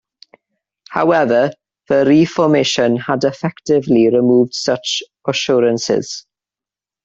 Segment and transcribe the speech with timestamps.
[0.89, 1.51] However,
[1.87, 6.25] the Reformation had effectively removed such assurances.